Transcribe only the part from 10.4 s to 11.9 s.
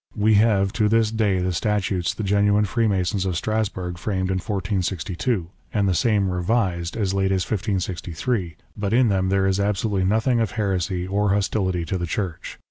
heresy or hostility